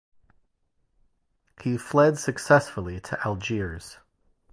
He 1.61 1.77
fled 1.77 2.17
successfully 2.17 2.99
to 3.01 3.21
Algiers. 3.23 3.99